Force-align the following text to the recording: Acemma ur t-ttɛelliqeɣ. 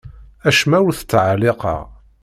Acemma 0.47 0.77
ur 0.87 0.93
t-ttɛelliqeɣ. 0.95 1.81